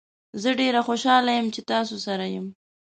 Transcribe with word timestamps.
زه 0.41 0.49
ډیر 0.61 0.75
خوشحاله 0.87 1.31
یم 1.37 1.47
چې 1.55 1.61
تاسو 1.71 1.95
سره 2.05 2.25
یم. 2.33 2.45